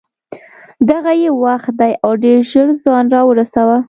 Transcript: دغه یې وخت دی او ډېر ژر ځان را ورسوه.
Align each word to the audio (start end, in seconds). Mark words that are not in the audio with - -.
دغه 0.89 1.11
یې 1.21 1.29
وخت 1.43 1.71
دی 1.79 1.93
او 2.03 2.11
ډېر 2.23 2.39
ژر 2.51 2.67
ځان 2.83 3.05
را 3.15 3.21
ورسوه. 3.25 3.77